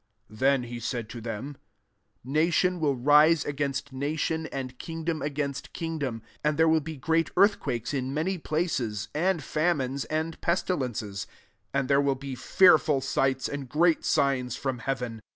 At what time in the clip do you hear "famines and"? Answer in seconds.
9.43-10.41